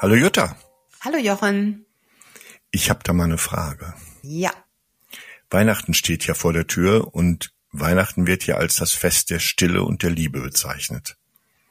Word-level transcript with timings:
Hallo 0.00 0.14
Jutta. 0.14 0.56
Hallo 1.02 1.18
Jochen. 1.18 1.84
Ich 2.70 2.88
habe 2.88 3.00
da 3.02 3.12
mal 3.12 3.24
eine 3.24 3.36
Frage. 3.36 3.92
Ja. 4.22 4.50
Weihnachten 5.50 5.92
steht 5.92 6.26
ja 6.26 6.32
vor 6.32 6.54
der 6.54 6.66
Tür 6.66 7.12
und 7.12 7.52
Weihnachten 7.70 8.26
wird 8.26 8.46
ja 8.46 8.56
als 8.56 8.76
das 8.76 8.92
Fest 8.92 9.28
der 9.28 9.40
Stille 9.40 9.82
und 9.82 10.02
der 10.02 10.08
Liebe 10.08 10.40
bezeichnet. 10.40 11.18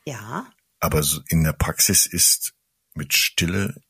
Ja. 0.06 0.46
Aber 0.80 1.04
in 1.30 1.44
der 1.44 1.54
Praxis 1.54 2.06
ist 2.06 2.54
mit 2.94 3.16
Stille 3.16 3.82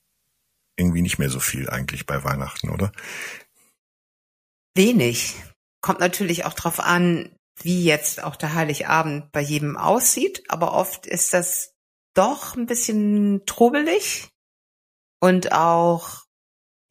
irgendwie 0.78 1.02
nicht 1.02 1.20
mehr 1.20 1.30
so 1.30 1.42
viel 1.42 1.70
eigentlich 1.70 2.06
bei 2.06 2.24
Weihnachten, 2.24 2.70
oder? 2.70 2.94
Wenig. 4.74 5.36
Kommt 5.82 6.00
natürlich 6.00 6.46
auch 6.46 6.54
drauf 6.54 6.80
an, 6.80 7.36
wie 7.62 7.84
jetzt 7.84 8.24
auch 8.24 8.38
der 8.38 8.54
Heiligabend 8.54 9.34
bei 9.34 9.42
jedem 9.42 9.76
aussieht, 9.76 10.44
aber 10.48 10.72
oft 10.72 11.08
ist 11.08 11.34
das 11.34 11.74
doch 12.14 12.56
ein 12.56 12.66
bisschen 12.66 13.46
trubelig. 13.46 14.30
Und 15.22 15.52
auch, 15.52 16.24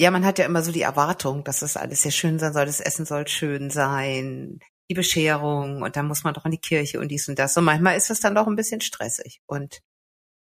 ja, 0.00 0.10
man 0.10 0.24
hat 0.24 0.38
ja 0.38 0.44
immer 0.44 0.62
so 0.62 0.72
die 0.72 0.82
Erwartung, 0.82 1.44
dass 1.44 1.60
das 1.60 1.76
alles 1.76 2.02
sehr 2.02 2.12
schön 2.12 2.38
sein 2.38 2.52
soll, 2.52 2.66
das 2.66 2.80
Essen 2.80 3.06
soll 3.06 3.26
schön 3.26 3.70
sein, 3.70 4.60
die 4.90 4.94
Bescherung 4.94 5.82
und 5.82 5.96
dann 5.96 6.06
muss 6.06 6.24
man 6.24 6.34
doch 6.34 6.44
in 6.44 6.50
die 6.50 6.60
Kirche 6.60 7.00
und 7.00 7.08
dies 7.08 7.28
und 7.28 7.38
das. 7.38 7.56
Und 7.56 7.64
manchmal 7.64 7.96
ist 7.96 8.10
es 8.10 8.20
dann 8.20 8.34
doch 8.34 8.46
ein 8.46 8.56
bisschen 8.56 8.80
stressig. 8.80 9.40
Und 9.46 9.80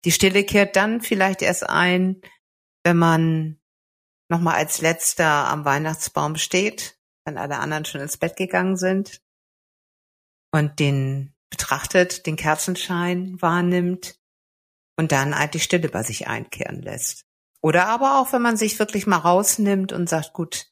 die 0.05 0.13
Stille 0.13 0.45
kehrt 0.45 0.77
dann 0.77 1.01
vielleicht 1.01 1.43
erst 1.43 1.69
ein, 1.69 2.21
wenn 2.85 2.97
man 2.97 3.61
nochmal 4.31 4.57
als 4.57 4.81
letzter 4.81 5.49
am 5.49 5.65
Weihnachtsbaum 5.65 6.37
steht, 6.37 6.99
wenn 7.25 7.39
alle 7.39 7.59
anderen 7.59 7.85
schon 7.85 8.01
ins 8.01 8.17
Bett 8.17 8.37
gegangen 8.37 8.77
sind 8.77 9.21
und 10.53 10.79
den 10.79 11.35
betrachtet, 11.51 12.27
den 12.27 12.37
Kerzenschein 12.37 13.41
wahrnimmt 13.41 14.18
und 14.99 15.13
dann 15.13 15.33
eigentlich 15.33 15.63
Stille 15.63 15.89
bei 15.89 16.03
sich 16.03 16.27
einkehren 16.27 16.83
lässt. 16.83 17.25
Oder 17.63 17.87
aber 17.87 18.21
auch, 18.21 18.33
wenn 18.33 18.43
man 18.43 18.57
sich 18.57 18.79
wirklich 18.79 19.07
mal 19.07 19.17
rausnimmt 19.17 19.93
und 19.93 20.09
sagt, 20.09 20.33
gut, 20.33 20.67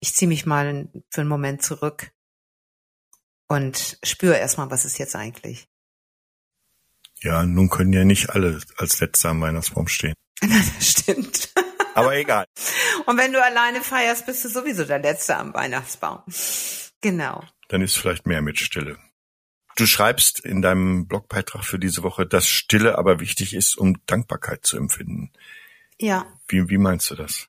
ich 0.00 0.14
ziehe 0.14 0.28
mich 0.28 0.46
mal 0.46 0.88
für 1.10 1.20
einen 1.20 1.30
Moment 1.30 1.62
zurück 1.62 2.10
und 3.46 3.98
spüre 4.02 4.38
erstmal, 4.38 4.70
was 4.70 4.84
ist 4.84 4.98
jetzt 4.98 5.14
eigentlich. 5.14 5.68
Ja, 7.20 7.44
nun 7.44 7.68
können 7.68 7.92
ja 7.92 8.04
nicht 8.04 8.30
alle 8.30 8.60
als 8.76 9.00
letzter 9.00 9.30
am 9.30 9.40
Weihnachtsbaum 9.40 9.88
stehen. 9.88 10.14
das 10.40 10.88
stimmt. 10.88 11.52
Aber 11.94 12.16
egal. 12.16 12.46
Und 13.06 13.18
wenn 13.18 13.32
du 13.32 13.42
alleine 13.42 13.82
feierst, 13.82 14.26
bist 14.26 14.44
du 14.44 14.48
sowieso 14.48 14.84
der 14.84 14.98
Letzte 14.98 15.36
am 15.36 15.54
Weihnachtsbaum. 15.54 16.22
Genau. 17.00 17.44
Dann 17.68 17.82
ist 17.82 17.96
vielleicht 17.96 18.26
mehr 18.26 18.42
mit 18.42 18.58
Stille. 18.58 18.98
Du 19.76 19.86
schreibst 19.86 20.40
in 20.40 20.62
deinem 20.62 21.06
Blogbeitrag 21.08 21.64
für 21.64 21.78
diese 21.78 22.02
Woche, 22.02 22.26
dass 22.26 22.46
Stille 22.46 22.96
aber 22.96 23.20
wichtig 23.20 23.54
ist, 23.54 23.76
um 23.76 23.96
Dankbarkeit 24.06 24.64
zu 24.64 24.76
empfinden. 24.76 25.32
Ja. 25.98 26.26
Wie, 26.48 26.68
wie 26.68 26.78
meinst 26.78 27.10
du 27.10 27.14
das? 27.14 27.48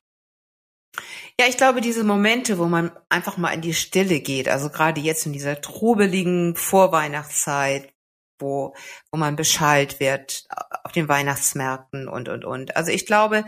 Ja, 1.38 1.46
ich 1.48 1.56
glaube, 1.56 1.80
diese 1.80 2.04
Momente, 2.04 2.58
wo 2.58 2.66
man 2.66 2.90
einfach 3.08 3.36
mal 3.36 3.52
in 3.52 3.60
die 3.60 3.74
Stille 3.74 4.20
geht, 4.20 4.48
also 4.48 4.70
gerade 4.70 5.00
jetzt 5.00 5.26
in 5.26 5.32
dieser 5.32 5.60
trubeligen 5.60 6.56
Vorweihnachtszeit, 6.56 7.92
wo, 8.38 8.74
wo 9.10 9.18
man 9.18 9.36
beschallt 9.36 10.00
wird 10.00 10.46
auf 10.84 10.92
den 10.92 11.08
Weihnachtsmärkten 11.08 12.08
und, 12.08 12.28
und, 12.28 12.44
und. 12.44 12.76
Also 12.76 12.90
ich 12.90 13.06
glaube, 13.06 13.44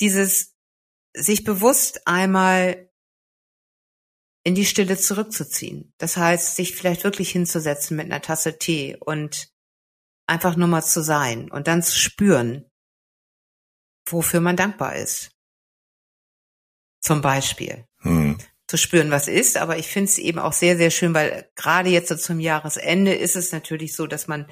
dieses 0.00 0.54
sich 1.16 1.44
bewusst 1.44 2.06
einmal 2.06 2.90
in 4.44 4.54
die 4.54 4.66
Stille 4.66 4.98
zurückzuziehen. 4.98 5.92
Das 5.98 6.16
heißt, 6.16 6.54
sich 6.54 6.76
vielleicht 6.76 7.02
wirklich 7.02 7.30
hinzusetzen 7.30 7.96
mit 7.96 8.06
einer 8.06 8.20
Tasse 8.20 8.58
Tee 8.58 8.96
und 9.00 9.48
einfach 10.26 10.56
nur 10.56 10.68
mal 10.68 10.82
zu 10.82 11.02
sein 11.02 11.50
und 11.50 11.66
dann 11.66 11.82
zu 11.82 11.98
spüren, 11.98 12.70
wofür 14.06 14.40
man 14.40 14.56
dankbar 14.56 14.96
ist. 14.96 15.30
Zum 17.00 17.22
Beispiel. 17.22 17.86
Hm. 17.98 18.38
Zu 18.66 18.78
spüren, 18.78 19.10
was 19.10 19.28
ist, 19.28 19.56
aber 19.56 19.78
ich 19.78 19.88
finde 19.88 20.10
es 20.10 20.18
eben 20.18 20.38
auch 20.38 20.54
sehr, 20.54 20.76
sehr 20.76 20.90
schön, 20.90 21.12
weil 21.12 21.50
gerade 21.54 21.90
jetzt 21.90 22.08
so 22.08 22.16
zum 22.16 22.40
Jahresende 22.40 23.14
ist 23.14 23.36
es 23.36 23.52
natürlich 23.52 23.94
so, 23.94 24.06
dass 24.06 24.26
man 24.26 24.46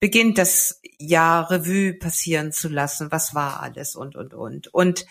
beginnt, 0.00 0.38
das 0.38 0.80
Jahr 0.98 1.50
Revue 1.50 1.94
passieren 1.94 2.52
zu 2.52 2.68
lassen, 2.68 3.12
was 3.12 3.34
war 3.34 3.60
alles 3.60 3.94
und, 3.94 4.16
und, 4.16 4.34
und. 4.34 4.68
Und 4.74 5.06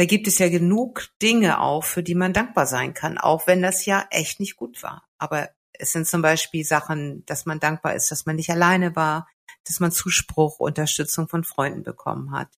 da 0.00 0.06
gibt 0.06 0.26
es 0.26 0.38
ja 0.38 0.48
genug 0.48 1.10
Dinge 1.20 1.60
auch, 1.60 1.84
für 1.84 2.02
die 2.02 2.14
man 2.14 2.32
dankbar 2.32 2.66
sein 2.66 2.94
kann, 2.94 3.18
auch 3.18 3.46
wenn 3.46 3.60
das 3.60 3.84
Jahr 3.84 4.06
echt 4.08 4.40
nicht 4.40 4.56
gut 4.56 4.82
war. 4.82 5.06
Aber 5.18 5.50
es 5.74 5.92
sind 5.92 6.06
zum 6.06 6.22
Beispiel 6.22 6.64
Sachen, 6.64 7.22
dass 7.26 7.44
man 7.44 7.60
dankbar 7.60 7.94
ist, 7.94 8.10
dass 8.10 8.24
man 8.24 8.36
nicht 8.36 8.48
alleine 8.48 8.96
war, 8.96 9.28
dass 9.64 9.78
man 9.78 9.92
Zuspruch, 9.92 10.58
Unterstützung 10.58 11.28
von 11.28 11.44
Freunden 11.44 11.82
bekommen 11.82 12.32
hat, 12.32 12.48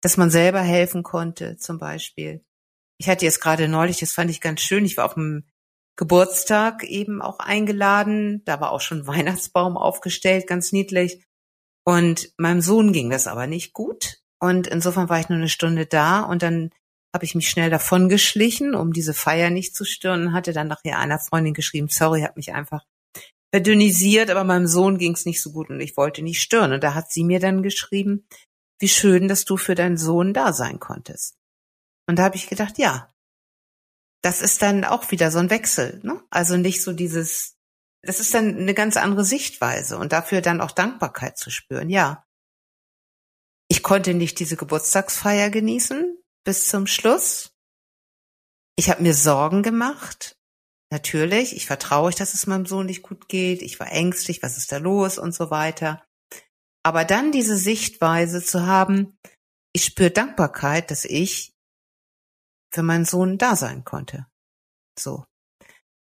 dass 0.00 0.16
man 0.16 0.30
selber 0.30 0.62
helfen 0.62 1.02
konnte, 1.02 1.58
zum 1.58 1.76
Beispiel. 1.76 2.42
Ich 2.96 3.10
hatte 3.10 3.26
jetzt 3.26 3.42
gerade 3.42 3.68
neulich, 3.68 3.98
das 3.98 4.12
fand 4.12 4.30
ich 4.30 4.40
ganz 4.40 4.62
schön, 4.62 4.86
ich 4.86 4.96
war 4.96 5.04
auf 5.04 5.14
dem 5.14 5.44
Geburtstag 5.96 6.82
eben 6.84 7.20
auch 7.20 7.40
eingeladen, 7.40 8.42
da 8.46 8.58
war 8.58 8.72
auch 8.72 8.80
schon 8.80 9.06
Weihnachtsbaum 9.06 9.76
aufgestellt, 9.76 10.46
ganz 10.46 10.72
niedlich. 10.72 11.22
Und 11.84 12.32
meinem 12.38 12.62
Sohn 12.62 12.94
ging 12.94 13.10
das 13.10 13.26
aber 13.26 13.46
nicht 13.46 13.74
gut. 13.74 14.19
Und 14.40 14.66
insofern 14.66 15.08
war 15.08 15.20
ich 15.20 15.28
nur 15.28 15.38
eine 15.38 15.48
Stunde 15.48 15.86
da 15.86 16.20
und 16.20 16.42
dann 16.42 16.70
habe 17.14 17.24
ich 17.24 17.34
mich 17.34 17.48
schnell 17.48 17.70
davon 17.70 18.08
geschlichen, 18.08 18.74
um 18.74 18.92
diese 18.92 19.14
Feier 19.14 19.50
nicht 19.50 19.74
zu 19.74 19.84
stören 19.84 20.28
und 20.28 20.32
hatte 20.32 20.52
dann 20.52 20.68
nachher 20.68 20.98
einer 20.98 21.18
Freundin 21.18 21.54
geschrieben, 21.54 21.88
sorry, 21.88 22.22
hat 22.22 22.36
mich 22.36 22.52
einfach 22.52 22.84
verdünnisiert, 23.52 24.30
aber 24.30 24.44
meinem 24.44 24.66
Sohn 24.66 24.96
ging 24.96 25.12
es 25.12 25.26
nicht 25.26 25.42
so 25.42 25.50
gut 25.52 25.70
und 25.70 25.80
ich 25.80 25.96
wollte 25.96 26.22
nicht 26.22 26.40
stören. 26.40 26.72
Und 26.72 26.84
da 26.84 26.94
hat 26.94 27.10
sie 27.10 27.24
mir 27.24 27.40
dann 27.40 27.62
geschrieben, 27.62 28.26
wie 28.78 28.88
schön, 28.88 29.28
dass 29.28 29.44
du 29.44 29.56
für 29.56 29.74
deinen 29.74 29.96
Sohn 29.96 30.32
da 30.32 30.52
sein 30.52 30.78
konntest. 30.78 31.36
Und 32.06 32.18
da 32.18 32.22
habe 32.24 32.36
ich 32.36 32.48
gedacht, 32.48 32.78
ja, 32.78 33.12
das 34.22 34.40
ist 34.40 34.62
dann 34.62 34.84
auch 34.84 35.10
wieder 35.10 35.30
so 35.30 35.38
ein 35.38 35.50
Wechsel. 35.50 36.00
Ne? 36.02 36.22
Also 36.30 36.56
nicht 36.56 36.82
so 36.82 36.92
dieses, 36.92 37.56
das 38.02 38.20
ist 38.20 38.32
dann 38.34 38.56
eine 38.56 38.74
ganz 38.74 38.96
andere 38.96 39.24
Sichtweise 39.24 39.98
und 39.98 40.12
dafür 40.12 40.40
dann 40.40 40.60
auch 40.60 40.70
Dankbarkeit 40.70 41.36
zu 41.38 41.50
spüren. 41.50 41.90
Ja, 41.90 42.24
ich 43.70 43.84
konnte 43.84 44.14
nicht 44.14 44.40
diese 44.40 44.56
Geburtstagsfeier 44.56 45.48
genießen 45.48 46.18
bis 46.44 46.66
zum 46.66 46.88
Schluss. 46.88 47.52
Ich 48.76 48.90
habe 48.90 49.02
mir 49.02 49.14
Sorgen 49.14 49.62
gemacht. 49.62 50.36
Natürlich, 50.92 51.54
ich 51.54 51.66
vertraue, 51.66 52.10
dass 52.10 52.34
es 52.34 52.48
meinem 52.48 52.66
Sohn 52.66 52.86
nicht 52.86 53.02
gut 53.02 53.28
geht. 53.28 53.62
Ich 53.62 53.78
war 53.78 53.92
ängstlich, 53.92 54.42
was 54.42 54.56
ist 54.56 54.72
da 54.72 54.78
los 54.78 55.18
und 55.18 55.32
so 55.32 55.50
weiter. 55.50 56.04
Aber 56.82 57.04
dann 57.04 57.30
diese 57.30 57.56
Sichtweise 57.56 58.42
zu 58.42 58.66
haben, 58.66 59.16
ich 59.72 59.84
spüre 59.84 60.10
Dankbarkeit, 60.10 60.90
dass 60.90 61.04
ich 61.04 61.52
für 62.74 62.82
meinen 62.82 63.04
Sohn 63.04 63.38
da 63.38 63.54
sein 63.54 63.84
konnte. 63.84 64.26
So. 64.98 65.24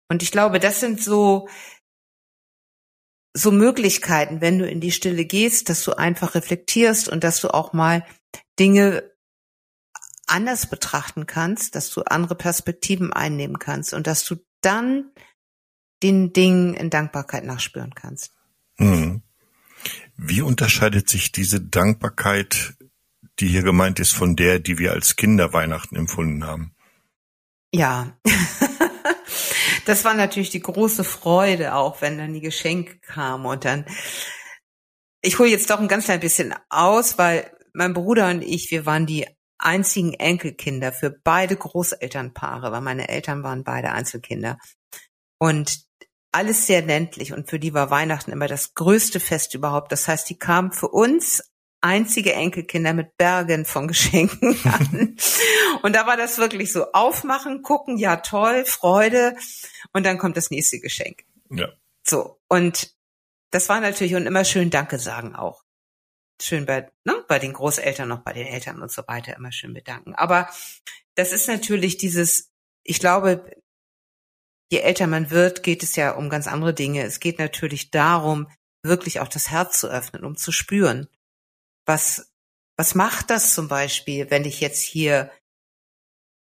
Und 0.09 0.23
ich 0.23 0.31
glaube, 0.31 0.59
das 0.59 0.79
sind 0.79 1.03
so, 1.03 1.49
so 3.37 3.51
Möglichkeiten, 3.51 4.41
wenn 4.41 4.57
du 4.57 4.67
in 4.67 4.81
die 4.81 4.91
Stille 4.91 5.23
gehst, 5.25 5.69
dass 5.69 5.83
du 5.83 5.93
einfach 5.93 6.33
reflektierst 6.33 7.07
und 7.07 7.23
dass 7.23 7.39
du 7.39 7.53
auch 7.53 7.71
mal 7.71 8.03
Dinge 8.59 9.11
anders 10.25 10.67
betrachten 10.69 11.27
kannst, 11.27 11.75
dass 11.75 11.91
du 11.91 12.01
andere 12.01 12.35
Perspektiven 12.35 13.13
einnehmen 13.13 13.59
kannst 13.59 13.93
und 13.93 14.07
dass 14.07 14.25
du 14.25 14.35
dann 14.61 15.11
den 16.01 16.33
Dingen 16.33 16.73
in 16.73 16.89
Dankbarkeit 16.89 17.45
nachspüren 17.45 17.93
kannst. 17.93 18.33
Hm. 18.77 19.21
Wie 20.17 20.41
unterscheidet 20.41 21.07
sich 21.07 21.31
diese 21.31 21.61
Dankbarkeit, 21.61 22.75
die 23.39 23.47
hier 23.47 23.61
gemeint 23.61 23.99
ist, 23.99 24.13
von 24.13 24.35
der, 24.35 24.59
die 24.59 24.79
wir 24.79 24.93
als 24.93 25.15
Kinder 25.15 25.53
Weihnachten 25.53 25.95
empfunden 25.95 26.43
haben? 26.43 26.75
Ja, 27.71 28.17
das 29.87 30.03
war 30.03 30.13
natürlich 30.13 30.49
die 30.49 30.61
große 30.61 31.03
Freude 31.03 31.75
auch, 31.75 32.01
wenn 32.01 32.17
dann 32.17 32.33
die 32.33 32.41
Geschenke 32.41 32.99
kamen 32.99 33.45
und 33.45 33.65
dann. 33.65 33.85
Ich 35.21 35.39
hole 35.39 35.49
jetzt 35.49 35.69
doch 35.69 35.79
ein 35.79 35.87
ganz 35.87 36.05
klein 36.05 36.19
bisschen 36.19 36.53
aus, 36.69 37.17
weil 37.17 37.51
mein 37.73 37.93
Bruder 37.93 38.29
und 38.29 38.41
ich, 38.41 38.69
wir 38.71 38.85
waren 38.85 39.05
die 39.05 39.27
einzigen 39.57 40.13
Enkelkinder 40.13 40.91
für 40.91 41.09
beide 41.09 41.55
Großelternpaare, 41.55 42.71
weil 42.71 42.81
meine 42.81 43.09
Eltern 43.09 43.43
waren 43.43 43.63
beide 43.63 43.91
Einzelkinder. 43.91 44.57
Und 45.39 45.79
alles 46.31 46.67
sehr 46.67 46.81
ländlich 46.81 47.33
und 47.33 47.49
für 47.49 47.59
die 47.59 47.73
war 47.73 47.89
Weihnachten 47.89 48.31
immer 48.31 48.47
das 48.47 48.73
größte 48.73 49.19
Fest 49.19 49.55
überhaupt. 49.55 49.91
Das 49.91 50.07
heißt, 50.07 50.29
die 50.29 50.37
kamen 50.37 50.71
für 50.71 50.89
uns 50.89 51.41
einzige 51.81 52.33
Enkelkinder 52.33 52.93
mit 52.93 53.17
Bergen 53.17 53.65
von 53.65 53.87
Geschenken 53.87 54.57
an. 54.65 55.17
Und 55.83 55.95
da 55.95 56.07
war 56.07 56.17
das 56.17 56.37
wirklich 56.37 56.71
so 56.71 56.91
aufmachen, 56.91 57.61
gucken, 57.61 57.97
ja 57.97 58.17
toll, 58.17 58.65
Freude 58.65 59.35
und 59.93 60.05
dann 60.05 60.17
kommt 60.17 60.37
das 60.37 60.49
nächste 60.49 60.79
Geschenk. 60.79 61.23
Ja. 61.49 61.69
So 62.05 62.39
und 62.47 62.95
das 63.51 63.69
war 63.69 63.79
natürlich 63.79 64.15
und 64.15 64.25
immer 64.25 64.45
schön 64.45 64.69
Danke 64.69 64.99
sagen 64.99 65.35
auch. 65.35 65.63
Schön 66.41 66.65
bei 66.65 66.91
ne, 67.03 67.23
bei 67.27 67.39
den 67.39 67.53
Großeltern 67.53 68.07
noch 68.07 68.19
bei 68.19 68.33
den 68.33 68.47
Eltern 68.47 68.81
und 68.81 68.91
so 68.91 69.03
weiter 69.07 69.35
immer 69.35 69.51
schön 69.51 69.73
bedanken. 69.73 70.13
Aber 70.13 70.49
das 71.15 71.31
ist 71.31 71.47
natürlich 71.47 71.97
dieses, 71.97 72.51
ich 72.83 72.99
glaube, 72.99 73.49
je 74.69 74.79
älter 74.79 75.07
man 75.07 75.31
wird, 75.31 75.63
geht 75.63 75.81
es 75.81 75.95
ja 75.95 76.11
um 76.11 76.29
ganz 76.29 76.47
andere 76.47 76.73
Dinge. 76.73 77.03
Es 77.03 77.19
geht 77.19 77.39
natürlich 77.39 77.89
darum, 77.89 78.47
wirklich 78.83 79.19
auch 79.19 79.27
das 79.27 79.49
Herz 79.49 79.79
zu 79.79 79.87
öffnen, 79.87 80.23
um 80.23 80.37
zu 80.37 80.51
spüren, 80.51 81.07
was 81.87 82.31
Was 82.77 82.93
macht 82.93 83.31
das 83.31 83.55
zum 83.55 83.67
Beispiel, 83.67 84.29
wenn 84.29 84.45
ich 84.45 84.61
jetzt 84.61 84.81
hier 84.81 85.31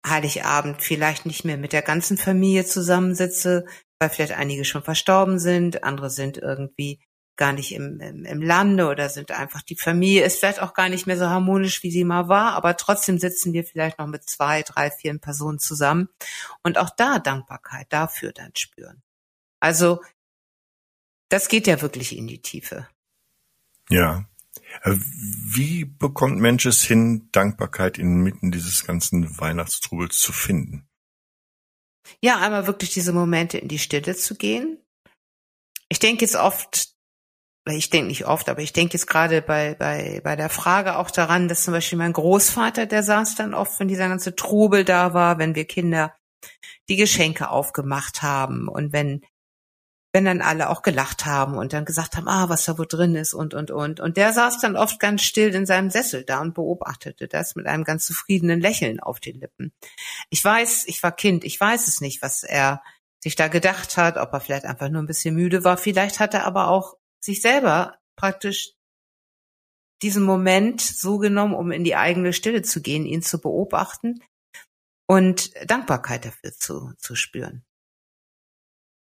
Heiligabend 0.06 0.80
vielleicht 0.80 1.26
nicht 1.26 1.44
mehr 1.44 1.58
mit 1.58 1.72
der 1.72 1.82
ganzen 1.82 2.16
Familie 2.16 2.64
zusammensitze, 2.64 3.66
weil 3.98 4.10
vielleicht 4.10 4.32
einige 4.32 4.64
schon 4.64 4.82
verstorben 4.82 5.38
sind, 5.40 5.82
andere 5.82 6.08
sind 6.08 6.38
irgendwie 6.38 7.00
gar 7.36 7.52
nicht 7.52 7.72
im, 7.72 8.00
im, 8.00 8.24
im 8.24 8.42
Lande 8.42 8.88
oder 8.88 9.08
sind 9.08 9.32
einfach 9.32 9.62
die 9.62 9.76
Familie 9.76 10.24
ist 10.24 10.38
vielleicht 10.38 10.60
auch 10.60 10.74
gar 10.74 10.88
nicht 10.88 11.06
mehr 11.06 11.18
so 11.18 11.26
harmonisch, 11.26 11.82
wie 11.82 11.90
sie 11.90 12.04
mal 12.04 12.28
war, 12.28 12.52
aber 12.52 12.76
trotzdem 12.76 13.18
sitzen 13.18 13.52
wir 13.52 13.64
vielleicht 13.64 13.98
noch 13.98 14.06
mit 14.06 14.28
zwei, 14.28 14.62
drei, 14.62 14.90
vier 14.90 15.18
Personen 15.18 15.58
zusammen 15.58 16.08
und 16.62 16.78
auch 16.78 16.90
da 16.90 17.18
Dankbarkeit 17.18 17.86
dafür 17.90 18.32
dann 18.32 18.52
spüren. 18.54 19.02
Also 19.58 20.00
das 21.28 21.48
geht 21.48 21.66
ja 21.66 21.80
wirklich 21.82 22.16
in 22.16 22.26
die 22.26 22.42
Tiefe. 22.42 22.88
Ja. 23.88 24.29
Äh, 24.82 24.94
wie 24.94 25.84
bekommt 25.84 26.38
Mensch 26.38 26.66
es 26.66 26.82
hin, 26.82 27.28
Dankbarkeit 27.32 27.98
inmitten 27.98 28.50
dieses 28.50 28.84
ganzen 28.84 29.38
Weihnachtstrubels 29.38 30.18
zu 30.18 30.32
finden? 30.32 30.88
Ja, 32.20 32.38
einmal 32.38 32.66
wirklich 32.66 32.92
diese 32.92 33.12
Momente 33.12 33.58
in 33.58 33.68
die 33.68 33.78
Stille 33.78 34.16
zu 34.16 34.34
gehen. 34.34 34.78
Ich 35.88 35.98
denke 35.98 36.24
jetzt 36.24 36.36
oft, 36.36 36.90
ich 37.68 37.90
denke 37.90 38.08
nicht 38.08 38.26
oft, 38.26 38.48
aber 38.48 38.62
ich 38.62 38.72
denke 38.72 38.94
jetzt 38.94 39.06
gerade 39.06 39.42
bei, 39.42 39.74
bei, 39.74 40.20
bei 40.24 40.36
der 40.36 40.48
Frage 40.48 40.96
auch 40.96 41.10
daran, 41.10 41.48
dass 41.48 41.64
zum 41.64 41.74
Beispiel 41.74 41.98
mein 41.98 42.12
Großvater, 42.12 42.86
der 42.86 43.02
saß 43.02 43.34
dann 43.34 43.54
oft, 43.54 43.78
wenn 43.78 43.88
dieser 43.88 44.08
ganze 44.08 44.34
Trubel 44.34 44.84
da 44.84 45.14
war, 45.14 45.38
wenn 45.38 45.54
wir 45.54 45.66
Kinder 45.66 46.14
die 46.88 46.96
Geschenke 46.96 47.50
aufgemacht 47.50 48.22
haben 48.22 48.68
und 48.68 48.92
wenn 48.92 49.24
wenn 50.12 50.24
dann 50.24 50.42
alle 50.42 50.70
auch 50.70 50.82
gelacht 50.82 51.24
haben 51.24 51.56
und 51.56 51.72
dann 51.72 51.84
gesagt 51.84 52.16
haben, 52.16 52.26
ah, 52.26 52.48
was 52.48 52.64
da 52.64 52.78
wo 52.78 52.84
drin 52.84 53.14
ist 53.14 53.32
und, 53.32 53.54
und, 53.54 53.70
und. 53.70 54.00
Und 54.00 54.16
der 54.16 54.32
saß 54.32 54.60
dann 54.60 54.76
oft 54.76 54.98
ganz 54.98 55.22
still 55.22 55.54
in 55.54 55.66
seinem 55.66 55.90
Sessel 55.90 56.24
da 56.24 56.40
und 56.40 56.54
beobachtete 56.54 57.28
das 57.28 57.54
mit 57.54 57.66
einem 57.66 57.84
ganz 57.84 58.06
zufriedenen 58.06 58.60
Lächeln 58.60 58.98
auf 58.98 59.20
den 59.20 59.38
Lippen. 59.38 59.72
Ich 60.28 60.44
weiß, 60.44 60.84
ich 60.86 61.02
war 61.02 61.12
Kind, 61.12 61.44
ich 61.44 61.60
weiß 61.60 61.86
es 61.86 62.00
nicht, 62.00 62.22
was 62.22 62.42
er 62.42 62.82
sich 63.22 63.36
da 63.36 63.48
gedacht 63.48 63.96
hat, 63.96 64.16
ob 64.16 64.32
er 64.32 64.40
vielleicht 64.40 64.64
einfach 64.64 64.88
nur 64.88 65.02
ein 65.02 65.06
bisschen 65.06 65.34
müde 65.34 65.62
war. 65.62 65.76
Vielleicht 65.76 66.18
hat 66.18 66.34
er 66.34 66.44
aber 66.44 66.68
auch 66.68 66.96
sich 67.20 67.40
selber 67.40 67.98
praktisch 68.16 68.72
diesen 70.02 70.22
Moment 70.22 70.80
so 70.80 71.18
genommen, 71.18 71.54
um 71.54 71.70
in 71.70 71.84
die 71.84 71.96
eigene 71.96 72.32
Stille 72.32 72.62
zu 72.62 72.80
gehen, 72.80 73.04
ihn 73.04 73.22
zu 73.22 73.38
beobachten 73.38 74.22
und 75.06 75.52
Dankbarkeit 75.70 76.24
dafür 76.24 76.52
zu, 76.52 76.92
zu 76.98 77.14
spüren. 77.14 77.64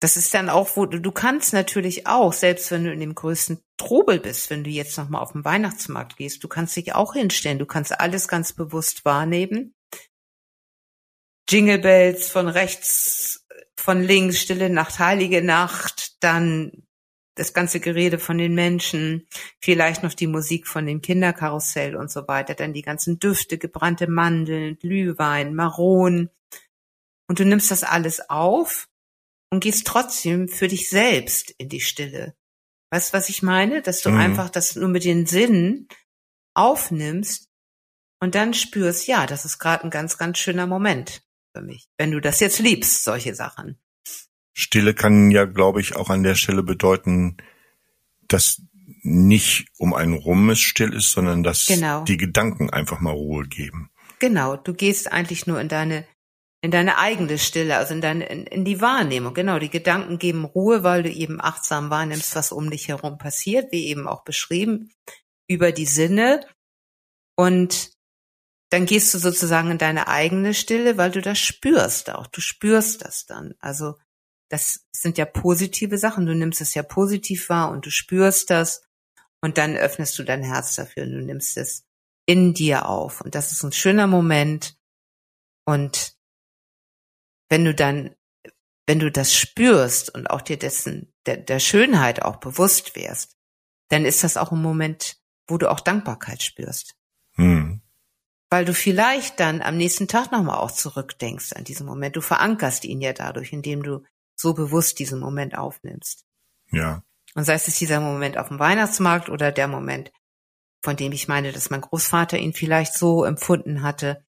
Das 0.02 0.16
ist 0.16 0.34
dann 0.34 0.50
auch, 0.50 0.78
wo 0.78 0.86
du, 0.86 1.00
du 1.00 1.12
kannst 1.12 1.52
natürlich 1.52 2.08
auch, 2.08 2.32
selbst 2.32 2.72
wenn 2.72 2.86
du 2.86 2.94
in 2.94 3.02
dem 3.02 3.16
größten 3.16 3.60
Trubel 3.78 4.20
bist, 4.20 4.50
wenn 4.50 4.64
du 4.64 4.70
jetzt 4.70 4.98
nochmal 4.98 5.22
auf 5.22 5.34
den 5.34 5.44
Weihnachtsmarkt 5.44 6.16
gehst, 6.16 6.44
du 6.44 6.48
kannst 6.48 6.76
dich 6.78 6.96
auch 6.96 7.14
hinstellen, 7.14 7.60
du 7.60 7.66
kannst 7.66 8.00
alles 8.00 8.28
ganz 8.30 8.54
bewusst 8.54 9.04
wahrnehmen. 9.04 9.74
Jingle 11.50 11.80
Bells 11.80 12.30
von 12.30 12.48
rechts, 12.48 13.46
von 13.76 14.02
links, 14.02 14.40
Stille 14.40 14.70
Nacht, 14.70 15.00
Heilige 15.00 15.42
Nacht, 15.42 16.24
dann 16.24 16.84
das 17.36 17.54
ganze 17.54 17.80
Gerede 17.80 18.20
von 18.20 18.38
den 18.38 18.54
Menschen, 18.54 19.28
vielleicht 19.60 20.04
noch 20.04 20.14
die 20.14 20.28
Musik 20.28 20.68
von 20.68 20.86
dem 20.86 21.02
Kinderkarussell 21.02 21.96
und 21.96 22.12
so 22.12 22.28
weiter, 22.28 22.54
dann 22.54 22.74
die 22.74 22.82
ganzen 22.82 23.18
Düfte, 23.20 23.58
gebrannte 23.58 24.08
Mandeln, 24.08 24.78
Glühwein, 24.78 25.56
Maronen. 25.56 26.30
Und 27.28 27.40
du 27.40 27.46
nimmst 27.46 27.72
das 27.72 27.84
alles 27.84 28.30
auf 28.30 28.90
und 29.50 29.62
gehst 29.62 29.88
trotzdem 29.88 30.48
für 30.48 30.68
dich 30.68 30.90
selbst 30.90 31.52
in 31.58 31.70
die 31.70 31.82
Stille. 31.82 32.36
Weißt 32.92 33.14
du, 33.14 33.18
was 33.18 33.30
ich 33.30 33.44
meine? 33.44 33.82
Dass 33.82 34.02
du 34.02 34.10
mhm. 34.10 34.18
einfach 34.18 34.50
das 34.50 34.76
nur 34.76 34.90
mit 34.90 35.04
den 35.04 35.26
Sinnen 35.26 35.88
aufnimmst 36.54 37.50
und 38.20 38.36
dann 38.36 38.54
spürst, 38.54 39.08
ja, 39.08 39.26
das 39.26 39.46
ist 39.46 39.60
gerade 39.60 39.86
ein 39.86 39.90
ganz, 39.90 40.18
ganz 40.18 40.38
schöner 40.38 40.68
Moment 40.68 41.24
für 41.56 41.62
mich. 41.62 41.88
Wenn 41.98 42.12
du 42.12 42.20
das 42.20 42.40
jetzt 42.40 42.60
liebst, 42.60 43.04
solche 43.04 43.36
Sachen. 43.36 43.80
Stille 44.54 44.94
kann 44.94 45.32
ja, 45.32 45.46
glaube 45.46 45.80
ich, 45.80 45.96
auch 45.96 46.10
an 46.10 46.24
der 46.24 46.36
Stelle 46.36 46.64
bedeuten, 46.64 47.38
dass 48.28 48.62
nicht 49.02 49.68
um 49.78 49.94
einen 49.94 50.14
rum 50.14 50.50
es 50.50 50.60
still 50.60 50.94
ist, 50.94 51.12
sondern 51.12 51.44
dass 51.44 51.68
genau. 51.68 52.04
die 52.04 52.18
Gedanken 52.18 52.70
einfach 52.70 53.00
mal 53.00 53.14
Ruhe 53.14 53.48
geben. 53.48 53.90
Genau, 54.20 54.58
du 54.58 54.74
gehst 54.74 55.12
eigentlich 55.12 55.48
nur 55.48 55.62
in 55.62 55.70
deine 55.70 56.06
in 56.62 56.72
deine 56.72 56.98
eigene 56.98 57.38
Stille, 57.38 57.78
also 57.78 57.94
in 57.94 58.02
deine, 58.02 58.26
in, 58.26 58.46
in 58.46 58.66
die 58.66 58.82
Wahrnehmung. 58.82 59.34
Genau, 59.34 59.60
die 59.60 59.70
Gedanken 59.70 60.18
geben 60.18 60.46
Ruhe, 60.46 60.84
weil 60.84 61.04
du 61.04 61.10
eben 61.10 61.40
achtsam 61.40 61.90
wahrnimmst, 61.90 62.36
was 62.36 62.52
um 62.52 62.70
dich 62.70 62.90
herum 62.90 63.18
passiert, 63.18 63.72
wie 63.72 63.88
eben 63.88 64.08
auch 64.08 64.24
beschrieben, 64.24 64.92
über 65.48 65.72
die 65.72 65.86
Sinne. 65.86 66.46
Und 67.38 67.92
dann 68.72 68.86
gehst 68.86 69.14
du 69.14 69.18
sozusagen 69.18 69.72
in 69.72 69.78
deine 69.78 70.08
eigene 70.08 70.54
Stille, 70.54 70.98
weil 70.98 71.12
du 71.12 71.22
das 71.22 71.40
spürst 71.40 72.10
auch. 72.10 72.28
Du 72.28 72.42
spürst 72.42 73.06
das 73.06 73.26
dann. 73.26 73.56
Also 73.60 73.96
das 74.50 74.86
sind 74.92 75.18
ja 75.18 75.26
positive 75.26 75.98
Sachen. 75.98 76.26
Du 76.26 76.36
nimmst 76.36 76.60
es 76.60 76.74
ja 76.74 76.84
positiv 76.84 77.50
wahr 77.50 77.72
und 77.72 77.86
du 77.86 77.90
spürst 77.90 78.50
das. 78.50 78.84
Und 79.42 79.58
dann 79.58 79.78
öffnest 79.78 80.20
du 80.20 80.24
dein 80.24 80.44
Herz 80.44 80.76
dafür 80.76 81.04
und 81.04 81.14
du 81.14 81.22
nimmst 81.22 81.56
es 81.58 81.86
in 82.26 82.54
dir 82.54 82.88
auf. 82.90 83.22
Und 83.22 83.36
das 83.36 83.54
ist 83.54 83.64
ein 83.64 83.72
schöner 83.72 84.06
Moment. 84.06 84.78
Und 85.66 86.19
wenn 87.50 87.66
du 87.66 87.74
dann, 87.76 88.16
wenn 88.86 89.00
du 89.00 89.12
das 89.12 89.36
spürst 89.36 90.14
und 90.14 90.30
auch 90.30 90.42
dir 90.42 90.58
dessen, 90.58 91.14
der, 91.26 91.38
der 91.38 91.60
Schönheit 91.60 92.22
auch 92.22 92.38
bewusst 92.38 92.96
wärst, 92.96 93.36
dann 93.90 94.06
ist 94.06 94.24
das 94.24 94.38
auch 94.38 94.52
ein 94.52 94.62
Moment, 94.62 95.18
wo 95.48 95.58
du 95.58 95.70
auch 95.70 95.80
Dankbarkeit 95.80 96.44
spürst. 96.44 96.96
Hm. 97.36 97.82
Weil 98.50 98.66
du 98.66 98.74
vielleicht 98.74 99.40
dann 99.40 99.62
am 99.62 99.78
nächsten 99.78 100.08
Tag 100.08 100.32
nochmal 100.32 100.58
auch 100.58 100.72
zurückdenkst 100.72 101.54
an 101.54 101.64
diesen 101.64 101.86
Moment. 101.86 102.16
Du 102.16 102.22
verankerst 102.22 102.86
ihn 102.86 103.02
ja 103.02 103.14
dadurch, 103.14 103.54
indem 103.54 103.84
du 103.84 104.04
so 104.36 104.54
bewusst 104.54 105.00
diesen 105.00 105.20
Moment 105.20 105.58
aufnimmst. 105.58 106.26
Ja. 106.72 107.04
Und 107.36 107.44
sei 107.44 107.54
es 107.54 107.66
dieser 107.66 108.00
Moment 108.00 108.38
auf 108.38 108.48
dem 108.48 108.60
Weihnachtsmarkt 108.60 109.30
oder 109.30 109.52
der 109.52 109.68
Moment, 109.68 110.12
von 110.82 110.96
dem 110.96 111.12
ich 111.12 111.28
meine, 111.28 111.52
dass 111.52 111.70
mein 111.70 111.82
Großvater 111.82 112.38
ihn 112.38 112.54
vielleicht 112.54 112.94
so 112.94 113.24
empfunden 113.24 113.84
hatte, 113.84 114.26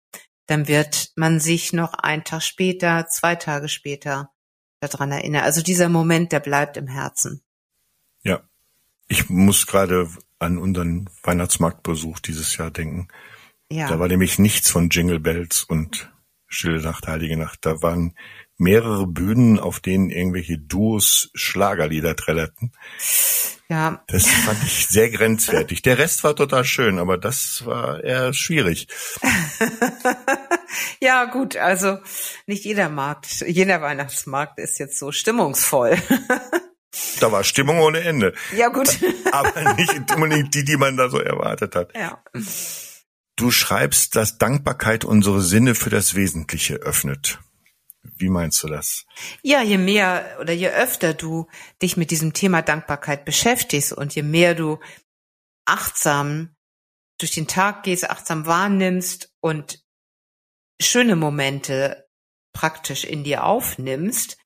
dann 0.46 0.68
wird 0.68 1.12
man 1.16 1.40
sich 1.40 1.72
noch 1.72 1.94
einen 1.94 2.24
Tag 2.24 2.42
später, 2.42 3.06
zwei 3.08 3.34
Tage 3.34 3.68
später 3.68 4.30
daran 4.80 5.12
erinnern. 5.12 5.42
Also 5.42 5.62
dieser 5.62 5.88
Moment, 5.88 6.32
der 6.32 6.40
bleibt 6.40 6.76
im 6.76 6.86
Herzen. 6.86 7.42
Ja. 8.22 8.42
Ich 9.08 9.28
muss 9.28 9.66
gerade 9.66 10.08
an 10.38 10.58
unseren 10.58 11.08
Weihnachtsmarktbesuch 11.22 12.18
dieses 12.20 12.56
Jahr 12.56 12.70
denken. 12.70 13.08
Ja. 13.70 13.88
Da 13.88 13.98
war 13.98 14.08
nämlich 14.08 14.38
nichts 14.38 14.70
von 14.70 14.90
Jingle 14.90 15.20
Bells 15.20 15.64
und 15.64 16.12
Stille 16.46 16.80
Nacht, 16.80 17.06
Heilige 17.08 17.36
Nacht. 17.36 17.66
Da 17.66 17.82
waren 17.82 18.16
mehrere 18.58 19.06
Bühnen, 19.06 19.58
auf 19.58 19.80
denen 19.80 20.10
irgendwelche 20.10 20.58
Duos 20.58 21.30
Schlagerlieder 21.34 22.16
trällerten. 22.16 22.72
Ja. 23.68 24.02
Das 24.06 24.28
fand 24.28 24.62
ich 24.62 24.86
sehr 24.86 25.10
grenzwertig. 25.10 25.82
Der 25.82 25.98
Rest 25.98 26.22
war 26.22 26.36
total 26.36 26.64
schön, 26.64 26.98
aber 26.98 27.18
das 27.18 27.66
war 27.66 28.02
eher 28.02 28.32
schwierig. 28.32 28.86
ja, 31.00 31.24
gut, 31.24 31.56
also 31.56 31.98
nicht 32.46 32.64
jeder 32.64 32.88
Markt, 32.88 33.44
jeder 33.46 33.82
Weihnachtsmarkt 33.82 34.58
ist 34.60 34.78
jetzt 34.78 34.98
so 34.98 35.10
stimmungsvoll. 35.10 35.96
da 37.20 37.32
war 37.32 37.42
Stimmung 37.42 37.80
ohne 37.80 38.00
Ende. 38.00 38.34
Ja, 38.56 38.68
gut. 38.68 38.98
aber 39.32 39.74
nicht 39.74 40.14
unbedingt 40.14 40.54
die, 40.54 40.64
die 40.64 40.76
man 40.76 40.96
da 40.96 41.08
so 41.08 41.18
erwartet 41.18 41.74
hat. 41.74 41.92
Ja. 41.96 42.22
Du 43.34 43.50
schreibst, 43.50 44.14
dass 44.14 44.38
Dankbarkeit 44.38 45.04
unsere 45.04 45.42
Sinne 45.42 45.74
für 45.74 45.90
das 45.90 46.14
Wesentliche 46.14 46.76
öffnet. 46.76 47.40
Wie 48.16 48.28
meinst 48.28 48.62
du 48.62 48.68
das? 48.68 49.06
Ja, 49.42 49.62
je 49.62 49.78
mehr 49.78 50.36
oder 50.40 50.52
je 50.52 50.68
öfter 50.68 51.14
du 51.14 51.46
dich 51.82 51.96
mit 51.96 52.10
diesem 52.10 52.32
Thema 52.32 52.62
Dankbarkeit 52.62 53.24
beschäftigst 53.24 53.92
und 53.92 54.14
je 54.14 54.22
mehr 54.22 54.54
du 54.54 54.78
achtsam 55.64 56.54
durch 57.18 57.32
den 57.32 57.48
Tag 57.48 57.82
gehst, 57.82 58.08
achtsam 58.08 58.46
wahrnimmst 58.46 59.32
und 59.40 59.84
schöne 60.80 61.16
Momente 61.16 62.08
praktisch 62.52 63.04
in 63.04 63.24
dir 63.24 63.44
aufnimmst, 63.44 64.38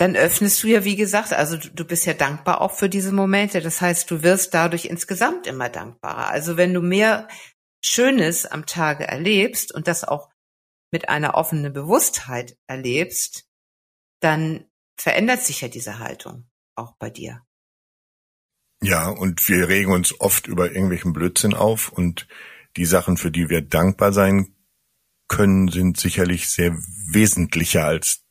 dann 0.00 0.16
öffnest 0.16 0.62
du 0.62 0.68
ja, 0.68 0.84
wie 0.84 0.96
gesagt, 0.96 1.34
also 1.34 1.58
du, 1.58 1.84
bist 1.84 2.06
ja 2.06 2.14
dankbar 2.14 2.62
auch 2.62 2.72
für 2.72 2.88
diese 2.88 3.12
Momente. 3.12 3.60
Das 3.60 3.82
heißt, 3.82 4.10
du 4.10 4.22
wirst 4.22 4.54
dadurch 4.54 4.86
insgesamt 4.86 5.46
immer 5.46 5.68
dankbarer. 5.68 6.28
Also 6.28 6.56
wenn 6.56 6.72
du 6.72 6.80
mehr 6.80 7.28
Schönes 7.84 8.46
am 8.46 8.64
Tage 8.64 9.06
erlebst 9.06 9.72
und 9.72 9.88
das 9.88 10.04
auch 10.04 10.29
mit 10.90 11.08
einer 11.08 11.34
offenen 11.34 11.72
Bewusstheit 11.72 12.56
erlebst, 12.66 13.46
dann 14.20 14.66
verändert 14.96 15.42
sich 15.42 15.60
ja 15.60 15.68
diese 15.68 15.98
Haltung 15.98 16.48
auch 16.74 16.94
bei 16.98 17.10
dir. 17.10 17.42
Ja, 18.82 19.08
und 19.08 19.46
wir 19.48 19.68
regen 19.68 19.92
uns 19.92 20.18
oft 20.20 20.46
über 20.46 20.72
irgendwelchen 20.72 21.12
Blödsinn 21.12 21.54
auf 21.54 21.90
und 21.90 22.26
die 22.76 22.86
Sachen, 22.86 23.16
für 23.16 23.30
die 23.30 23.50
wir 23.50 23.60
dankbar 23.60 24.12
sein 24.12 24.54
können, 25.28 25.68
sind 25.68 25.98
sicherlich 26.00 26.48
sehr 26.48 26.76
wesentlicher 27.12 27.84
als 27.84 28.24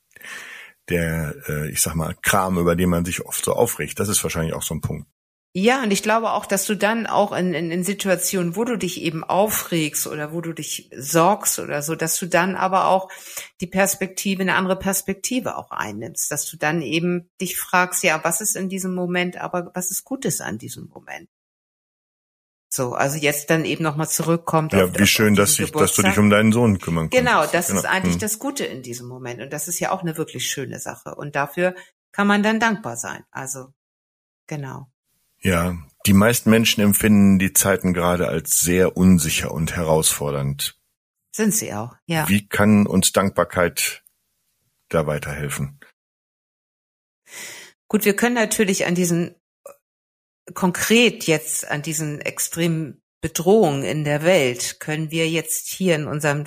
der, 0.89 1.36
äh, 1.48 1.70
ich 1.70 1.82
sag 1.82 1.96
mal, 1.96 2.16
Kram, 2.22 2.58
über 2.58 2.75
den 2.75 2.89
man 2.89 3.06
sich 3.06 3.25
oft 3.25 3.44
so 3.44 3.54
aufregt. 3.54 4.00
Das 4.00 4.10
ist 4.10 4.24
wahrscheinlich 4.24 4.54
auch 4.54 4.63
so 4.63 4.74
ein 4.74 4.82
Punkt. 4.82 5.08
Ja, 5.53 5.82
und 5.82 5.89
ich 5.89 6.03
glaube 6.03 6.32
auch, 6.32 6.46
dass 6.46 6.68
du 6.68 6.75
dann 6.75 7.08
auch 7.08 7.32
in, 7.32 7.56
in, 7.56 7.72
in 7.72 7.84
Situationen, 7.84 8.56
wo 8.56 8.65
du 8.65 8.77
dich 8.77 9.01
eben 9.01 9.24
aufregst 9.24 10.06
oder 10.06 10.32
wo 10.32 10.41
du 10.41 10.53
dich 10.53 10.91
sorgst 10.96 11.58
oder 11.58 11.82
so, 11.82 11.96
dass 11.96 12.20
du 12.20 12.27
dann 12.27 12.56
aber 12.56 12.86
auch 12.86 13.10
die 13.60 13.65
Perspektive, 13.68 14.44
eine 14.44 14.53
andere 14.53 14.77
Perspektive 14.77 15.58
auch 15.58 15.72
einnimmst, 15.72 16.29
dass 16.29 16.46
du 16.46 16.58
dann 16.58 16.84
eben 16.84 17.32
dich 17.41 17.58
fragst, 17.58 18.03
ja, 18.03 18.24
was 18.24 18.41
ist 18.41 18.56
in 18.56 18.70
diesem 18.70 18.94
Moment, 18.94 19.38
aber 19.38 19.72
was 19.74 19.89
ist 19.89 20.03
Gutes 20.03 20.39
an 20.39 20.60
diesem 20.60 20.88
Moment? 20.88 21.29
So, 22.72 22.94
also 22.94 23.18
jetzt 23.18 23.50
dann 23.50 23.65
eben 23.65 23.84
nochmal 23.84 24.08
zurückkommt. 24.08 24.74
Ja, 24.74 24.96
wie 24.96 25.08
schön, 25.08 25.34
dass, 25.34 25.58
ich, 25.58 25.72
dass 25.72 25.96
du 25.96 26.03
dich 26.03 26.20
um 26.20 26.29
deinen 26.29 26.51
Sohn 26.51 26.77
kümmern 26.77 27.10
kannst. 27.10 27.25
Genau, 27.25 27.48
das 27.48 27.68
genau. 27.68 27.79
ist 27.79 27.86
eigentlich 27.88 28.13
hm. 28.13 28.20
das 28.20 28.38
Gute 28.38 28.65
in 28.65 28.84
diesem 28.84 29.08
Moment. 29.08 29.41
Und 29.41 29.51
das 29.51 29.68
ist 29.68 29.79
ja 29.79 29.89
auch 29.89 30.03
eine 30.03 30.18
wirklich 30.18 30.48
schöne 30.48 30.79
Sache. 30.79 31.15
Und 31.15 31.36
dafür 31.36 31.74
kann 32.12 32.27
man 32.27 32.44
dann 32.44 32.60
dankbar 32.60 32.96
sein. 32.96 33.24
Also, 33.32 33.74
genau. 34.46 34.91
Ja, 35.41 35.77
die 36.05 36.13
meisten 36.13 36.50
Menschen 36.50 36.81
empfinden 36.81 37.39
die 37.39 37.53
Zeiten 37.53 37.93
gerade 37.93 38.27
als 38.27 38.60
sehr 38.60 38.98
unsicher 38.98 39.51
und 39.51 39.75
herausfordernd. 39.75 40.77
Sind 41.31 41.53
sie 41.53 41.74
auch, 41.74 41.96
ja. 42.05 42.27
Wie 42.27 42.48
kann 42.48 42.88
uns 42.88 43.12
Dankbarkeit 43.12 44.03
da 44.89 45.05
weiterhelfen? 45.08 45.79
Gut, 47.88 48.05
wir 48.05 48.15
können 48.15 48.36
natürlich 48.36 48.86
an 48.86 48.96
diesen 48.96 49.36
konkret 50.53 51.25
jetzt 51.25 51.69
an 51.69 51.81
diesen 51.81 52.22
extremen 52.22 53.01
Bedrohungen 53.22 53.84
in 53.84 54.03
der 54.03 54.24
Welt 54.24 54.79
können 54.79 55.12
wir 55.12 55.29
jetzt 55.29 55.67
hier 55.67 55.96
in 55.96 56.08
unserem 56.08 56.46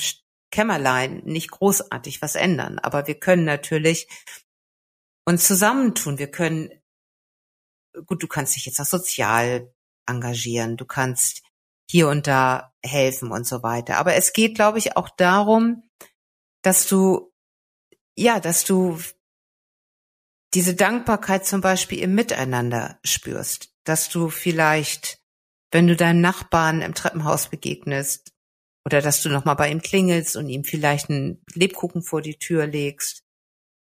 Kämmerlein 0.50 1.22
nicht 1.24 1.50
großartig 1.50 2.22
was 2.22 2.34
ändern. 2.34 2.78
Aber 2.78 3.06
wir 3.06 3.14
können 3.14 3.44
natürlich 3.44 4.08
uns 5.24 5.46
zusammentun. 5.46 6.18
Wir 6.18 6.30
können 6.30 6.70
gut, 8.06 8.22
du 8.22 8.28
kannst 8.28 8.56
dich 8.56 8.66
jetzt 8.66 8.80
auch 8.80 8.86
sozial 8.86 9.72
engagieren, 10.06 10.76
du 10.76 10.84
kannst 10.84 11.42
hier 11.88 12.08
und 12.08 12.26
da 12.26 12.72
helfen 12.82 13.30
und 13.30 13.46
so 13.46 13.62
weiter. 13.62 13.98
Aber 13.98 14.14
es 14.14 14.32
geht, 14.32 14.54
glaube 14.54 14.78
ich, 14.78 14.96
auch 14.96 15.10
darum, 15.10 15.88
dass 16.62 16.86
du, 16.86 17.32
ja, 18.16 18.40
dass 18.40 18.64
du 18.64 18.98
diese 20.54 20.74
Dankbarkeit 20.74 21.46
zum 21.46 21.60
Beispiel 21.60 21.98
im 22.00 22.14
Miteinander 22.14 22.98
spürst, 23.04 23.74
dass 23.84 24.08
du 24.08 24.28
vielleicht, 24.28 25.20
wenn 25.70 25.86
du 25.86 25.96
deinem 25.96 26.20
Nachbarn 26.20 26.82
im 26.82 26.94
Treppenhaus 26.94 27.48
begegnest, 27.48 28.32
oder 28.84 29.00
dass 29.00 29.22
du 29.22 29.28
nochmal 29.28 29.56
bei 29.56 29.70
ihm 29.70 29.80
klingelst 29.80 30.36
und 30.36 30.48
ihm 30.48 30.64
vielleicht 30.64 31.08
einen 31.08 31.42
Lebkuchen 31.54 32.02
vor 32.02 32.20
die 32.20 32.38
Tür 32.38 32.66
legst 32.66 33.21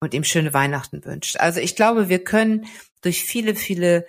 und 0.01 0.13
ihm 0.13 0.23
schöne 0.23 0.53
Weihnachten 0.53 1.05
wünscht. 1.05 1.37
Also 1.37 1.59
ich 1.59 1.75
glaube, 1.75 2.09
wir 2.09 2.23
können 2.23 2.67
durch 3.01 3.23
viele, 3.23 3.55
viele 3.55 4.07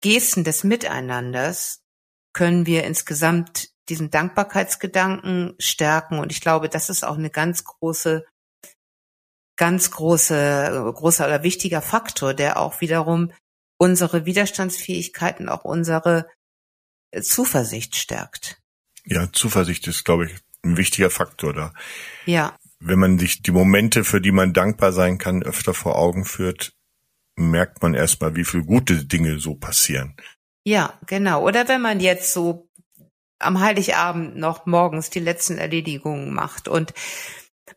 Gesten 0.00 0.44
des 0.44 0.64
Miteinanders 0.64 1.82
können 2.32 2.66
wir 2.66 2.84
insgesamt 2.84 3.70
diesen 3.88 4.10
Dankbarkeitsgedanken 4.10 5.54
stärken. 5.58 6.18
Und 6.18 6.32
ich 6.32 6.40
glaube, 6.40 6.68
das 6.68 6.90
ist 6.90 7.04
auch 7.04 7.16
eine 7.16 7.30
ganz 7.30 7.64
große, 7.64 8.26
ganz 9.56 9.90
große, 9.90 10.92
großer 10.94 11.26
oder 11.26 11.42
wichtiger 11.42 11.82
Faktor, 11.82 12.34
der 12.34 12.58
auch 12.58 12.80
wiederum 12.80 13.32
unsere 13.78 14.24
Widerstandsfähigkeiten, 14.24 15.48
auch 15.48 15.64
unsere 15.64 16.28
Zuversicht 17.22 17.96
stärkt. 17.96 18.60
Ja, 19.04 19.30
Zuversicht 19.32 19.86
ist, 19.86 20.04
glaube 20.04 20.26
ich, 20.26 20.34
ein 20.62 20.76
wichtiger 20.76 21.10
Faktor 21.10 21.52
da. 21.52 21.72
Ja. 22.24 22.56
Wenn 22.78 22.98
man 22.98 23.18
sich 23.18 23.42
die 23.42 23.52
Momente, 23.52 24.04
für 24.04 24.20
die 24.20 24.32
man 24.32 24.52
dankbar 24.52 24.92
sein 24.92 25.18
kann, 25.18 25.42
öfter 25.42 25.74
vor 25.74 25.96
Augen 25.96 26.24
führt, 26.24 26.74
merkt 27.36 27.82
man 27.82 27.94
erstmal, 27.94 28.36
wie 28.36 28.44
viel 28.44 28.64
gute 28.64 29.04
Dinge 29.04 29.38
so 29.38 29.54
passieren. 29.54 30.16
Ja, 30.64 30.98
genau. 31.06 31.46
Oder 31.46 31.68
wenn 31.68 31.80
man 31.80 32.00
jetzt 32.00 32.32
so 32.32 32.68
am 33.38 33.60
Heiligabend 33.60 34.36
noch 34.36 34.66
morgens 34.66 35.10
die 35.10 35.20
letzten 35.20 35.58
Erledigungen 35.58 36.32
macht 36.32 36.68
und 36.68 36.94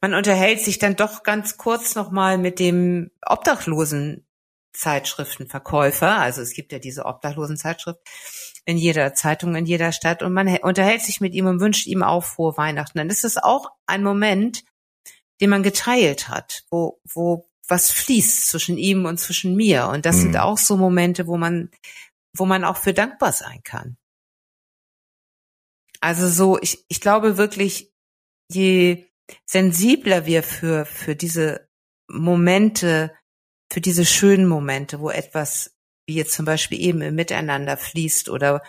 man 0.02 0.14
unterhält 0.14 0.62
sich 0.62 0.80
dann 0.80 0.96
doch 0.96 1.24
ganz 1.24 1.58
kurz 1.58 1.96
nochmal 1.96 2.38
mit 2.38 2.60
dem 2.60 3.12
Obdachlosen 3.26 4.26
Zeitschriftenverkäufer. 4.74 6.18
Also 6.18 6.42
es 6.42 6.54
gibt 6.54 6.72
ja 6.72 6.80
diese 6.80 7.06
Obdachlosenzeitschrift 7.06 8.00
in 8.66 8.78
jeder 8.78 9.14
Zeitung, 9.14 9.56
in 9.56 9.66
jeder 9.66 9.92
Stadt 9.92 10.22
und 10.24 10.32
man 10.32 10.48
unterhält 10.58 11.02
sich 11.02 11.22
mit 11.22 11.34
ihm 11.34 11.48
und 11.48 11.60
wünscht 11.60 11.88
ihm 11.88 12.04
auch 12.04 12.24
frohe 12.24 12.56
Weihnachten. 12.56 13.00
Dann 13.00 13.10
ist 13.10 13.26
es 13.26 13.38
auch 13.38 13.72
ein 13.88 14.04
Moment, 14.04 14.64
den 15.42 15.50
man 15.50 15.64
geteilt 15.64 16.28
hat, 16.28 16.66
wo, 16.70 17.00
wo 17.06 17.50
was 17.68 17.92
fließt 17.92 18.48
zwischen 18.48 18.78
ihm 18.78 19.06
und 19.06 19.20
zwischen 19.20 19.56
mir. 19.56 19.88
Und 19.88 20.06
das 20.06 20.18
mhm. 20.18 20.22
sind 20.22 20.38
auch 20.38 20.58
so 20.58 20.76
Momente, 20.76 21.28
wo 21.28 21.38
man, 21.38 21.70
wo 22.36 22.46
man 22.46 22.64
auch 22.64 22.78
für 22.78 22.94
dankbar 22.94 23.32
sein 23.32 23.62
kann. 23.64 23.98
Also 26.02 26.30
so, 26.30 26.60
ich, 26.62 26.86
ich 26.88 27.02
glaube 27.02 27.38
wirklich, 27.38 27.94
je 28.52 29.06
sensibler 29.46 30.26
wir 30.26 30.44
für, 30.44 30.86
für 30.86 31.16
diese 31.16 31.70
Momente, 32.08 33.14
für 33.72 33.82
diese 33.82 34.06
schönen 34.06 34.48
Momente, 34.48 35.00
wo 35.00 35.10
etwas, 35.10 35.76
wie 36.08 36.16
jetzt 36.16 36.34
zum 36.34 36.46
Beispiel 36.46 36.80
eben 36.80 37.02
im 37.02 37.16
Miteinander 37.16 37.78
fließt 37.78 38.30
oder 38.30 38.64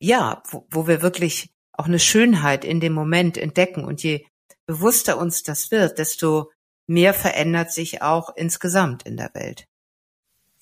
ja, 0.00 0.42
wo, 0.50 0.66
wo 0.70 0.86
wir 0.88 1.02
wirklich 1.02 1.50
auch 1.72 1.84
eine 1.84 2.00
Schönheit 2.00 2.64
in 2.64 2.80
dem 2.80 2.94
Moment 2.94 3.36
entdecken 3.36 3.84
und 3.84 4.02
je 4.02 4.26
bewusster 4.66 5.18
uns 5.18 5.42
das 5.42 5.70
wird, 5.70 5.98
desto 5.98 6.50
mehr 6.86 7.14
verändert 7.14 7.72
sich 7.72 8.02
auch 8.02 8.34
insgesamt 8.36 9.04
in 9.04 9.16
der 9.16 9.30
Welt. 9.34 9.66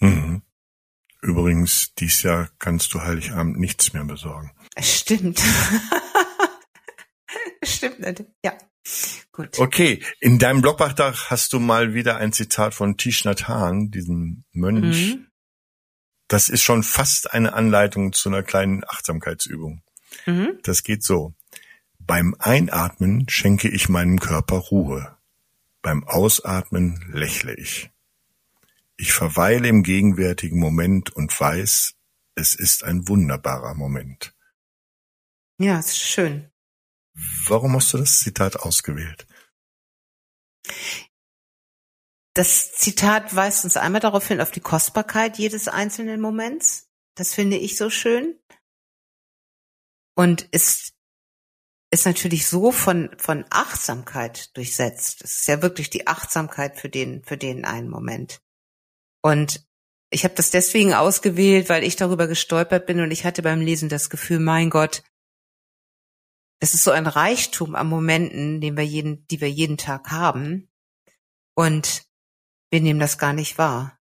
Mhm. 0.00 0.43
Übrigens, 1.21 1.95
dies 1.95 2.23
Jahr 2.23 2.49
kannst 2.59 2.95
du 2.95 3.02
Heiligabend 3.02 3.59
nichts 3.59 3.93
mehr 3.93 4.05
besorgen. 4.05 4.52
Stimmt. 4.78 5.43
Stimmt, 7.62 8.25
ja. 8.45 8.57
Gut. 9.33 9.59
Okay, 9.59 10.02
in 10.21 10.38
deinem 10.38 10.62
Blogbeitrag 10.62 11.31
hast 11.31 11.52
du 11.52 11.61
mal 11.61 11.95
wieder 11.95 12.17
ein 12.17 12.33
Zitat 12.33 12.75
von 12.75 12.97
Tish 12.97 13.25
Nhat 13.25 13.49
Hanh, 13.49 13.90
diesem 13.90 14.45
Mönch. 14.52 15.14
Mhm. 15.14 15.26
Das 16.28 16.49
ist 16.49 16.62
schon 16.62 16.83
fast 16.83 17.33
eine 17.33 17.52
Anleitung 17.52 18.12
zu 18.12 18.28
einer 18.28 18.43
kleinen 18.43 18.85
Achtsamkeitsübung. 18.85 19.83
Mhm. 20.26 20.59
Das 20.62 20.83
geht 20.83 21.02
so. 21.02 21.35
Beim 22.08 22.34
Einatmen 22.38 23.28
schenke 23.28 23.68
ich 23.68 23.90
meinem 23.90 24.18
Körper 24.18 24.56
Ruhe. 24.56 25.18
Beim 25.82 26.04
Ausatmen 26.04 27.04
lächle 27.12 27.54
ich. 27.54 27.90
Ich 28.96 29.12
verweile 29.12 29.68
im 29.68 29.82
gegenwärtigen 29.82 30.58
Moment 30.58 31.10
und 31.10 31.38
weiß, 31.38 31.96
es 32.34 32.54
ist 32.54 32.82
ein 32.82 33.08
wunderbarer 33.08 33.74
Moment. 33.74 34.34
Ja, 35.58 35.78
ist 35.78 35.98
schön. 35.98 36.50
Warum 37.46 37.76
hast 37.76 37.92
du 37.92 37.98
das 37.98 38.20
Zitat 38.20 38.56
ausgewählt? 38.56 39.26
Das 42.32 42.72
Zitat 42.72 43.36
weist 43.36 43.64
uns 43.64 43.76
einmal 43.76 44.00
darauf 44.00 44.26
hin, 44.26 44.40
auf 44.40 44.50
die 44.50 44.60
Kostbarkeit 44.60 45.36
jedes 45.36 45.68
einzelnen 45.68 46.22
Moments. 46.22 46.88
Das 47.16 47.34
finde 47.34 47.58
ich 47.58 47.76
so 47.76 47.90
schön. 47.90 48.34
Und 50.14 50.42
ist 50.52 50.98
ist 51.90 52.07
natürlich 52.07 52.47
so 52.47 52.71
von, 52.71 53.11
von 53.18 53.45
Achtsamkeit 53.50 54.57
durchsetzt. 54.57 55.23
Es 55.25 55.38
ist 55.38 55.49
ja 55.49 55.62
wirklich 55.62 55.90
die 55.90 56.07
Achtsamkeit 56.07 56.78
für 56.78 56.88
den, 56.88 57.23
für 57.25 57.37
den 57.37 57.64
einen 57.64 57.88
Moment. 57.88 58.40
Und 59.23 59.66
ich 60.11 60.25
habe 60.25 60.35
das 60.35 60.50
deswegen 60.50 60.95
ausgewählt, 60.95 61.68
weil 61.68 61.85
ich 61.85 61.97
darüber 61.97 62.26
gestolpert 62.26 62.87
bin 62.87 63.00
und 63.00 63.11
ich 63.11 63.25
hatte 63.25 63.42
beim 63.42 63.61
Lesen 63.61 63.88
das 63.88 64.11
Gefühl, 64.11 64.38
mein 64.38 64.71
Gott, 64.71 65.02
es 66.61 66.75
ist 66.75 66.85
so 66.85 66.90
ein 66.90 67.07
Reichtum 67.07 67.75
an 67.75 67.88
Momenten, 67.88 68.61
den 68.61 68.76
wir 68.76 68.85
jeden, 68.85 69.26
die 69.28 69.40
wir 69.40 69.50
jeden 69.50 69.76
Tag 69.76 70.11
haben. 70.11 70.68
Und 71.54 72.07
wir 72.71 72.80
nehmen 72.80 73.00
das 73.00 73.18
gar 73.18 73.33
nicht 73.33 73.59
wahr. 73.59 73.99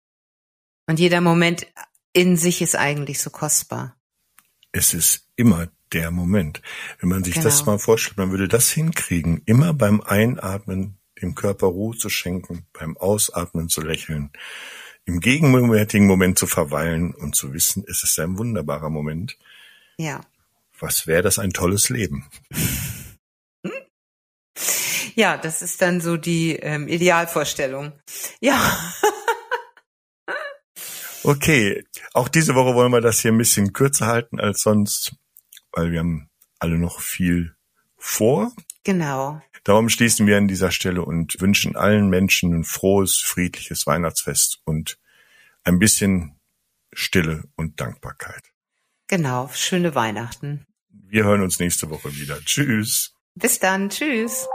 Und 0.88 1.00
jeder 1.00 1.22
Moment 1.22 1.68
in 2.14 2.38
sich 2.38 2.62
ist 2.62 2.76
eigentlich 2.76 3.20
so 3.22 3.30
kostbar. 3.30 4.00
Es 4.72 4.94
ist 4.94 5.30
immer 5.36 5.68
der 5.94 6.12
Moment. 6.12 6.62
Wenn 7.00 7.10
man 7.10 7.24
sich 7.24 7.36
genau. 7.36 7.46
das 7.46 7.66
mal 7.66 7.80
vorstellt, 7.80 8.18
man 8.18 8.32
würde 8.32 8.48
das 8.48 8.70
hinkriegen, 8.72 9.42
immer 9.46 9.74
beim 9.74 10.02
Einatmen 10.02 10.98
dem 11.22 11.36
Körper 11.36 11.68
Ruhe 11.68 11.96
zu 11.96 12.10
schenken, 12.10 12.66
beim 12.74 12.98
Ausatmen 12.98 13.70
zu 13.70 13.82
lächeln, 13.82 14.32
im 15.06 15.20
gegenwärtigen 15.20 16.08
Moment 16.08 16.40
zu 16.40 16.48
verweilen 16.48 17.14
und 17.14 17.36
zu 17.36 17.54
wissen, 17.54 17.84
es 17.88 18.04
ist 18.04 18.20
ein 18.20 18.38
wunderbarer 18.38 18.90
Moment. 18.90 19.38
Ja. 19.98 20.22
Was 20.80 21.08
wäre 21.08 21.22
das 21.22 21.40
ein 21.40 21.52
tolles 21.52 21.90
Leben? 21.90 22.30
Ja, 25.16 25.38
das 25.38 25.62
ist 25.62 25.82
dann 25.82 26.02
so 26.02 26.18
die 26.18 26.56
ähm, 26.56 26.88
Idealvorstellung. 26.88 27.94
Ja. 28.40 28.60
okay, 31.24 31.86
auch 32.14 32.28
diese 32.28 32.56
Woche 32.56 32.74
wollen 32.74 32.92
wir 32.92 33.02
das 33.02 33.20
hier 33.20 33.32
ein 33.32 33.38
bisschen 33.38 33.74
kürzer 33.74 34.08
halten 34.08 34.40
als 34.40 34.62
sonst 34.62 35.16
weil 35.74 35.92
wir 35.92 36.00
haben 36.00 36.30
alle 36.60 36.78
noch 36.78 37.02
viel 37.02 37.56
vor. 37.98 38.52
Genau. 38.84 39.42
Darum 39.64 39.90
schließen 39.90 40.28
wir 40.28 40.38
an 40.38 40.48
dieser 40.48 40.72
Stelle 40.72 41.04
und 41.04 41.40
wünschen 41.40 41.76
allen 41.76 42.10
Menschen 42.10 42.54
ein 42.54 42.64
frohes, 42.64 43.20
friedliches 43.20 43.86
Weihnachtsfest 43.86 44.62
und 44.66 44.98
ein 45.64 45.80
bisschen 45.80 46.40
Stille 46.92 47.44
und 47.56 47.80
Dankbarkeit. 47.80 48.44
Genau, 49.08 49.50
schöne 49.54 49.96
Weihnachten. 49.96 50.66
Wir 50.90 51.24
hören 51.24 51.42
uns 51.42 51.60
nächste 51.60 51.90
Woche 51.90 52.16
wieder. 52.16 52.40
Tschüss. 52.42 53.16
Bis 53.36 53.60
dann, 53.60 53.90
tschüss. 53.90 54.48